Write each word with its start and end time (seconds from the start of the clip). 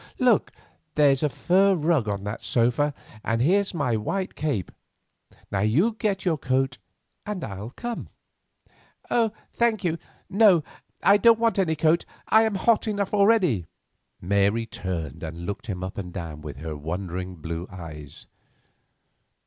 Look, 0.17 0.51
there's 0.95 1.21
a 1.21 1.29
fur 1.29 1.75
rug 1.75 2.07
on 2.07 2.23
that 2.23 2.41
sofa, 2.41 2.91
and 3.23 3.39
here's 3.39 3.71
my 3.71 3.95
white 3.95 4.33
cape; 4.33 4.71
now 5.51 5.59
you 5.59 5.93
get 5.99 6.25
your 6.25 6.39
coat, 6.39 6.79
and 7.23 7.43
I'll 7.43 7.69
come." 7.69 8.09
"Thank 9.53 9.83
you, 9.83 9.99
no; 10.27 10.63
I 11.03 11.17
don't 11.17 11.37
want 11.37 11.59
any 11.59 11.75
coat; 11.75 12.05
I 12.29 12.41
am 12.45 12.55
hot 12.55 12.87
enough 12.87 13.13
already." 13.13 13.67
Mary 14.19 14.65
turned 14.65 15.21
and 15.21 15.45
looked 15.45 15.67
him 15.67 15.83
up 15.83 15.99
and 15.99 16.11
down 16.11 16.41
with 16.41 16.57
her 16.57 16.75
wondering 16.75 17.35
blue 17.35 17.67
eyes. 17.71 18.25